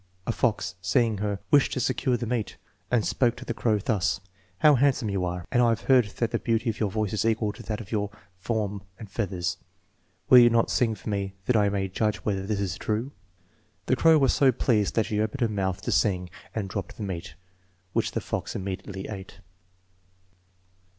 [0.25, 2.57] A fox, seeing her, wished to itcure ifie meat,
[2.89, 4.19] and spoke to tJie crow thus:
[4.63, 5.45] "Uow handsome you are!
[5.51, 7.91] and I have heard that the beauty of your voice is equal to that of
[7.91, 8.09] your
[8.39, 9.57] form and feathers.
[10.27, 13.11] Will you not sing for me, so that I may judge whether this is true?"
[13.85, 17.05] The crow was so pleased that she opened her mouth to sing and dropped tfie
[17.05, 17.35] meat,
[17.93, 19.37] which the fox immediately ate.